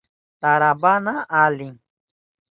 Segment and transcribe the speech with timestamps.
[0.41, 1.13] Tarawana
[1.43, 1.73] alim.